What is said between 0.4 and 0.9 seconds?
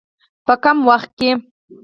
په کم